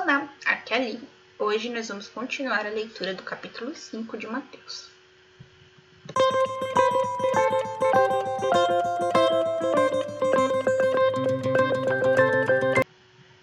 [0.00, 1.08] Olá, aqui é a Li.
[1.40, 4.90] Hoje nós vamos continuar a leitura do capítulo 5 de Mateus.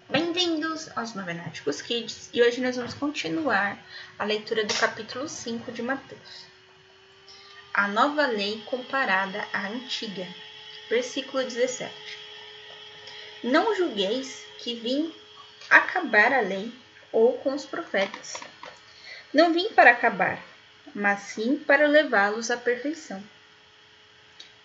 [0.08, 3.78] Bem-vindos aos Novenáticos Kids e hoje nós vamos continuar
[4.18, 6.46] a leitura do capítulo 5 de Mateus.
[7.74, 10.26] A nova lei comparada à antiga.
[10.88, 11.92] Versículo 17.
[13.44, 15.12] Não julgueis que vim
[15.70, 16.72] acabar a lei
[17.12, 18.34] ou com os profetas.
[19.32, 20.42] Não vim para acabar,
[20.94, 23.22] mas sim para levá-los à perfeição.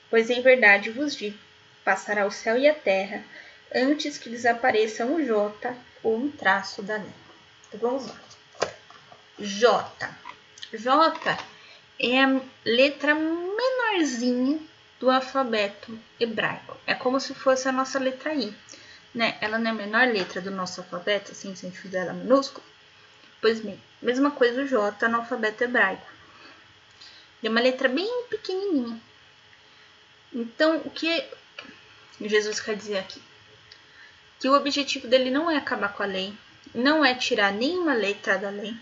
[0.09, 1.37] Pois em verdade vos digo:
[1.83, 3.23] passará o céu e a terra
[3.73, 7.13] antes que desapareça um J ou um traço da lei.
[7.67, 8.19] Então vamos lá.
[9.39, 10.09] J.
[10.73, 11.37] J
[11.99, 14.59] é a letra menorzinha
[14.99, 16.77] do alfabeto hebraico.
[16.85, 18.53] É como se fosse a nossa letra I
[19.13, 21.99] né, ela não é a menor letra do nosso alfabeto, assim, se a gente fizer
[21.99, 22.65] ela minúscula.
[23.41, 26.05] Pois bem, mesma coisa o J no alfabeto hebraico.
[27.43, 28.99] É uma letra bem pequenininha.
[30.33, 31.25] Então, o que
[32.21, 33.21] Jesus quer dizer aqui?
[34.39, 36.33] Que o objetivo dele não é acabar com a lei,
[36.73, 38.75] não é tirar nenhuma letra da lei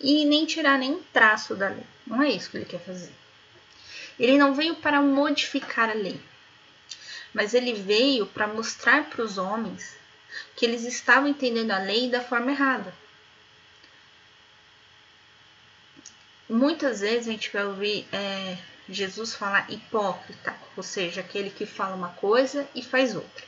[0.00, 1.84] e nem tirar nenhum traço da lei.
[2.06, 3.12] Não é isso que ele quer fazer.
[4.18, 6.20] Ele não veio para modificar a lei
[7.32, 9.96] mas ele veio para mostrar para os homens
[10.56, 12.92] que eles estavam entendendo a lei da forma errada.
[16.48, 18.56] Muitas vezes a gente vai ouvir é,
[18.88, 23.44] Jesus falar hipócrita, ou seja, aquele que fala uma coisa e faz outra.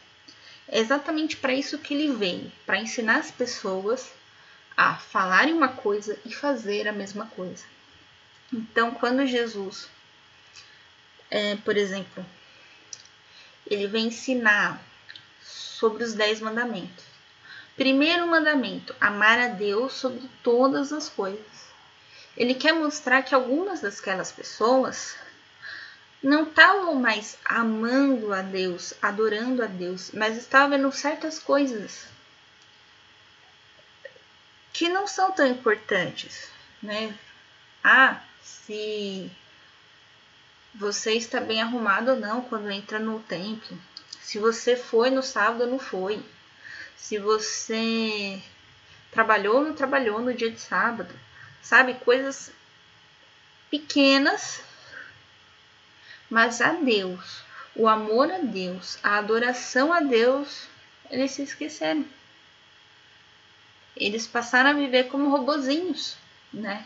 [0.68, 4.12] É exatamente para isso que ele veio, para ensinar as pessoas
[4.76, 7.64] a falarem uma coisa e fazer a mesma coisa.
[8.52, 9.88] Então, quando Jesus,
[11.30, 12.24] é, por exemplo,
[13.70, 14.82] ele vem ensinar
[15.40, 17.04] sobre os dez mandamentos.
[17.76, 21.70] Primeiro mandamento: amar a Deus sobre todas as coisas.
[22.36, 25.16] Ele quer mostrar que algumas daquelas pessoas
[26.22, 32.06] não estavam mais amando a Deus, adorando a Deus, mas estavam vendo certas coisas
[34.72, 36.48] que não são tão importantes,
[36.82, 37.14] né?
[37.82, 39.30] Ah, se
[40.74, 43.76] você está bem arrumado ou não quando entra no templo.
[44.20, 46.22] Se você foi no sábado ou não foi.
[46.96, 48.40] Se você
[49.10, 51.14] trabalhou ou não trabalhou no dia de sábado.
[51.60, 51.94] Sabe?
[51.94, 52.52] Coisas
[53.70, 54.62] pequenas,
[56.28, 57.42] mas a Deus,
[57.74, 60.66] o amor a Deus, a adoração a Deus,
[61.10, 62.04] eles se esqueceram.
[63.96, 66.16] Eles passaram a viver como robozinhos,
[66.52, 66.84] né?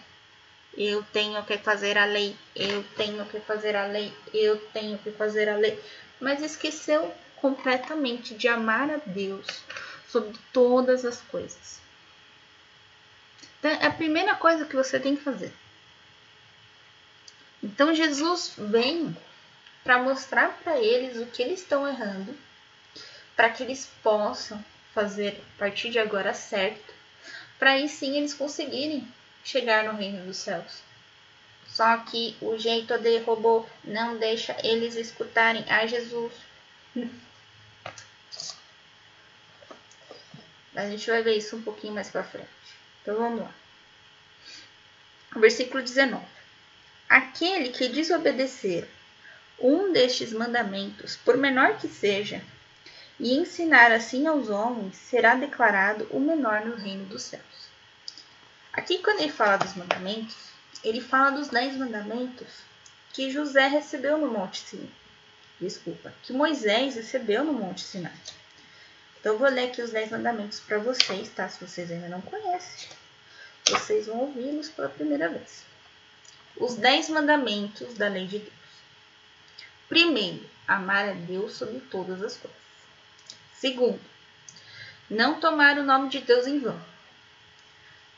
[0.76, 5.10] Eu tenho que fazer a lei, eu tenho que fazer a lei, eu tenho que
[5.12, 5.80] fazer a lei.
[6.20, 9.46] Mas esqueceu completamente de amar a Deus
[10.08, 11.80] sobre todas as coisas.
[13.58, 15.52] Então, é a primeira coisa que você tem que fazer.
[17.62, 19.16] Então, Jesus vem
[19.82, 22.34] para mostrar para eles o que eles estão errando,
[23.36, 24.62] para que eles possam
[24.94, 26.94] fazer a partir de agora certo,
[27.58, 29.06] para aí sim eles conseguirem
[29.44, 30.82] chegar no reino dos céus.
[31.68, 36.32] Só que o jeito de robô não deixa eles escutarem a Jesus.
[40.72, 42.48] Mas a gente vai ver isso um pouquinho mais para frente.
[43.02, 43.54] Então vamos lá.
[45.36, 46.24] Versículo 19.
[47.08, 48.88] Aquele que desobedecer
[49.58, 52.42] um destes mandamentos, por menor que seja,
[53.18, 57.63] e ensinar assim aos homens, será declarado o menor no reino dos céus.
[58.76, 60.34] Aqui, quando ele fala dos mandamentos,
[60.82, 62.48] ele fala dos dez mandamentos
[63.12, 64.90] que José recebeu no Monte Sinai.
[65.60, 68.12] Desculpa, que Moisés recebeu no Monte Sinai.
[69.20, 71.48] Então, eu vou ler aqui os dez mandamentos para vocês, tá?
[71.48, 72.88] Se vocês ainda não conhecem,
[73.68, 75.64] vocês vão ouvi-los pela primeira vez.
[76.56, 78.52] Os dez mandamentos da lei de Deus.
[79.88, 82.60] Primeiro, amar a Deus sobre todas as coisas.
[83.54, 84.00] Segundo,
[85.08, 86.93] não tomar o nome de Deus em vão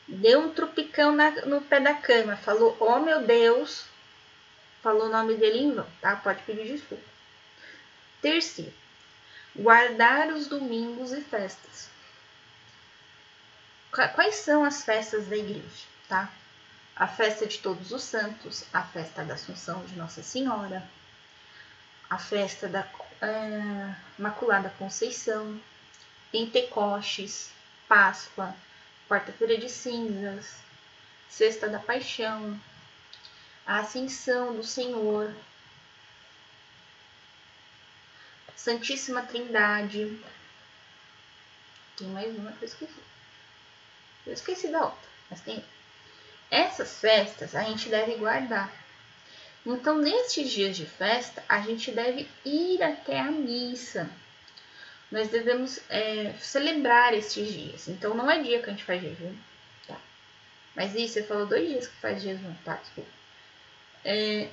[0.09, 3.87] deu um trupicão na, no pé da cama, falou, oh meu Deus,
[4.83, 6.17] falou o nome dele em vão, tá?
[6.17, 7.05] Pode pedir desculpa.
[8.23, 8.73] Terceiro,
[9.55, 11.91] guardar os domingos e festas.
[14.15, 16.31] Quais são as festas da igreja, tá?
[16.95, 20.83] A festa de Todos os Santos, a festa da Assunção de Nossa Senhora,
[22.09, 25.61] a festa da uh, Imaculada Conceição,
[26.31, 27.51] Pentecostes,
[27.89, 28.55] Páscoa,
[29.09, 30.57] quarta-feira de cinzas,
[31.29, 32.59] sexta da paixão,
[33.67, 35.35] a ascensão do Senhor,
[38.55, 40.21] Santíssima Trindade.
[41.97, 43.01] Tem mais uma que eu esqueci.
[44.27, 45.65] Eu esqueci da outra, mas tem.
[46.51, 48.73] Essas festas a gente deve guardar.
[49.65, 54.11] Então, nestes dias de festa, a gente deve ir até a missa.
[55.11, 57.89] Nós devemos é, celebrar estes dias.
[57.89, 59.35] Então, não é dia que a gente faz jejum.
[59.87, 59.97] Tá?
[60.75, 62.81] Mas isso, você falou dois dias que faz jejum, tá?
[64.05, 64.49] É,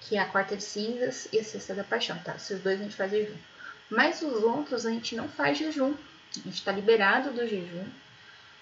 [0.00, 2.34] que é a quarta de cinzas e a sexta da paixão, tá?
[2.34, 3.36] Esses dois a gente faz jejum.
[3.88, 5.94] Mas os outros a gente não faz jejum.
[6.36, 7.86] A gente está liberado do jejum.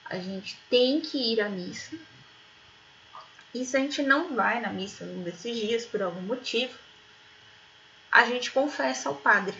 [0.04, 1.96] A gente tem que ir à missa.
[3.54, 6.76] E se a gente não vai na missa num desses dias por algum motivo,
[8.10, 9.56] a gente confessa ao padre.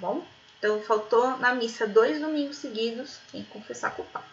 [0.00, 0.24] Bom?
[0.58, 4.28] Então faltou na missa dois domingos seguidos, tem confessar com o padre.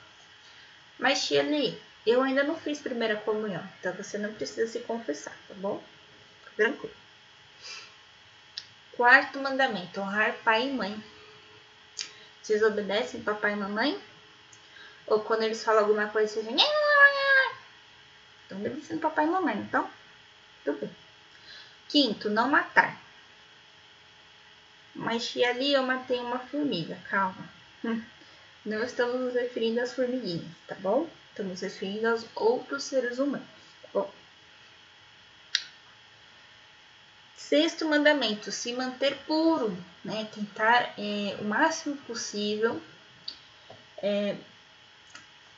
[0.98, 5.36] Mas tia Ney, eu ainda não fiz primeira comunhão, então você não precisa se confessar,
[5.48, 5.84] tá bom?
[6.56, 6.96] Tranquilo.
[8.96, 11.04] Quarto mandamento: honrar pai e mãe.
[12.42, 14.00] Vocês obedecem papai e mamãe?
[15.08, 16.66] Ou quando eles falam alguma coisa, vocês dizem.
[18.44, 19.90] Estão obedecendo papai e mamãe, então?
[20.64, 20.96] Tudo bem.
[21.90, 23.05] Quinto, não matar.
[24.96, 27.50] Mas tia ali eu matei uma formiga, calma.
[28.66, 31.08] Não estamos nos referindo às formiguinhas, tá bom?
[31.30, 33.48] Estamos referindo aos outros seres humanos,
[33.82, 34.12] tá bom?
[37.36, 40.28] Sexto mandamento, se manter puro, né?
[40.34, 42.82] Tentar é, o máximo possível
[43.98, 44.38] é,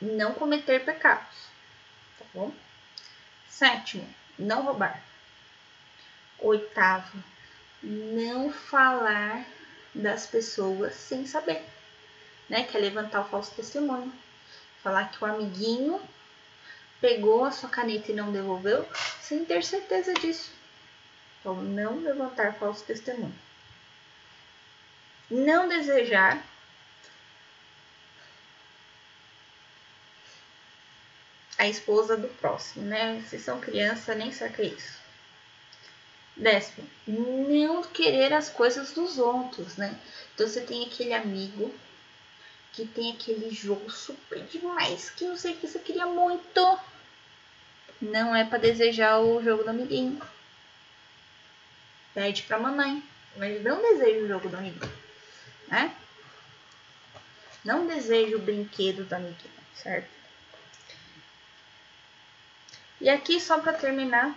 [0.02, 1.36] não cometer pecados,
[2.18, 2.52] tá bom?
[3.48, 4.06] Sétimo,
[4.38, 5.02] não roubar.
[6.40, 7.22] Oitavo,
[7.82, 9.44] não falar
[9.94, 11.64] das pessoas sem saber,
[12.48, 12.64] né?
[12.64, 14.12] Que é levantar o falso testemunho.
[14.82, 16.00] Falar que o amiguinho
[17.00, 18.86] pegou a sua caneta e não devolveu
[19.20, 20.50] sem ter certeza disso.
[21.40, 23.34] Então, não levantar falso testemunho.
[25.30, 26.42] Não desejar
[31.58, 33.22] a esposa do próximo, né?
[33.28, 34.98] Se são criança, nem é isso.
[36.38, 39.98] Décimo, não querer as coisas dos outros, né?
[40.34, 41.74] Então você tem aquele amigo
[42.72, 46.78] que tem aquele jogo super demais, que eu sei que você queria muito.
[48.00, 50.22] Não é para desejar o jogo do amiguinho.
[52.14, 53.02] Pede pra mamãe.
[53.36, 54.92] Mas não deseja o jogo do amiguinho,
[55.68, 55.94] né?
[57.64, 60.08] Não deseja o brinquedo do amiguinho, certo?
[63.00, 64.36] E aqui, só para terminar,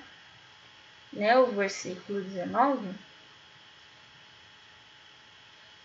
[1.13, 2.93] né, o versículo 19.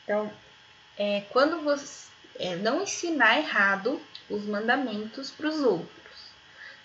[0.05, 0.32] Então,
[0.96, 2.06] é, quando você
[2.38, 5.96] é, não ensinar errado os mandamentos para os outros.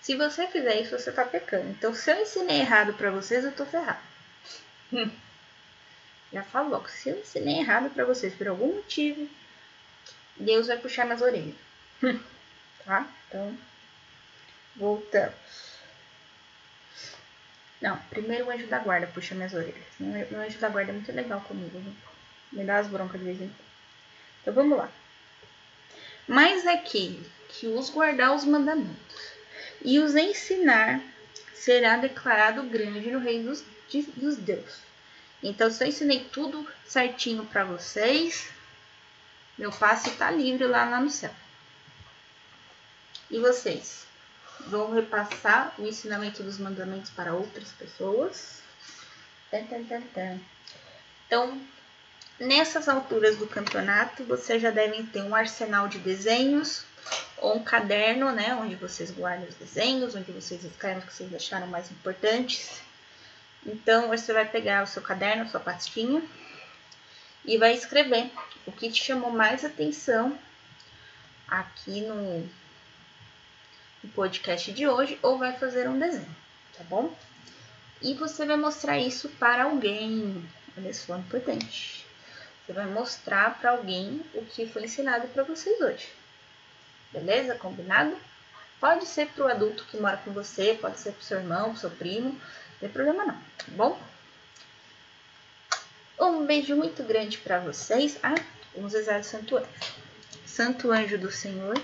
[0.00, 1.68] Se você fizer isso, você está pecando.
[1.70, 4.02] Então, se eu ensinei errado para vocês, eu estou ferrado.
[6.32, 9.28] Já falou que se eu ensinei errado para vocês por algum motivo,
[10.36, 11.54] Deus vai puxar minhas orelhas.
[12.84, 13.06] tá?
[13.28, 13.56] Então,
[14.74, 15.71] voltamos.
[17.82, 19.84] Não, primeiro o anjo da guarda puxa minhas orelhas.
[20.00, 21.78] O anjo da guarda é muito legal comigo.
[21.78, 21.92] Viu?
[22.52, 23.72] Me dá as broncas de vez em quando.
[24.40, 24.88] Então vamos lá.
[26.28, 29.32] Mas aquele que os guardar os mandamentos
[29.84, 31.02] e os ensinar
[31.54, 34.80] será declarado grande no reino dos, de, dos deuses.
[35.42, 38.48] Então, se eu ensinei tudo certinho para vocês,
[39.58, 41.34] meu passe está livre lá, lá no céu.
[43.28, 44.06] E vocês?
[44.66, 48.62] Vão repassar o ensinamento dos mandamentos para outras pessoas?
[51.26, 51.60] Então,
[52.38, 56.84] nessas alturas do campeonato, vocês já devem ter um arsenal de desenhos
[57.36, 61.34] ou um caderno, né, onde vocês guardam os desenhos, onde vocês escrevem o que vocês
[61.34, 62.80] acharam mais importantes.
[63.66, 66.22] Então, você vai pegar o seu caderno, a sua pastinha
[67.44, 68.30] e vai escrever
[68.66, 70.38] o que te chamou mais atenção
[71.48, 72.48] aqui no
[74.02, 76.36] o podcast de hoje ou vai fazer um desenho,
[76.76, 77.14] tá bom?
[78.00, 80.44] E você vai mostrar isso para alguém.
[80.76, 82.04] Olha só, importante.
[82.66, 86.08] Você vai mostrar para alguém o que foi ensinado para vocês hoje.
[87.12, 87.54] Beleza?
[87.54, 88.16] Combinado?
[88.80, 91.64] Pode ser para o adulto que mora com você, pode ser para o seu irmão,
[91.66, 92.40] para o seu primo, não
[92.80, 93.98] tem problema não, tá bom?
[96.18, 98.18] Um beijo muito grande para vocês.
[98.22, 98.34] Ah,
[98.74, 99.68] vamos rezar o santo anjo.
[100.44, 101.80] Santo anjo do Senhor,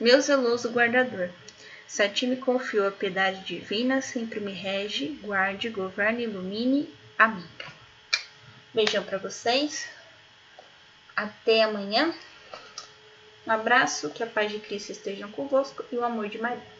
[0.00, 1.30] meu zeloso guardador
[1.88, 6.94] se a ti me confiou a piedade divina, sempre me rege, guarde, governe, ilumine.
[7.18, 7.48] Amém.
[8.74, 9.88] Beijão para vocês.
[11.16, 12.14] Até amanhã.
[13.46, 16.77] Um abraço, que a paz de Cristo esteja convosco e o amor de Maria.